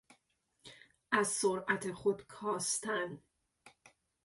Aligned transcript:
از 1.11 1.27
سرعت 1.27 1.91
خود 1.91 2.27
کاستن 2.27 3.23